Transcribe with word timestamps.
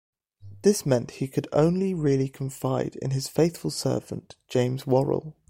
This 0.63 0.83
meant 0.83 1.11
he 1.11 1.27
could 1.27 1.47
only 1.53 1.93
really 1.93 2.27
confide 2.27 2.95
in 2.95 3.11
his 3.11 3.27
faithful 3.27 3.69
servant, 3.69 4.35
James 4.47 4.87
Worrell. 4.87 5.35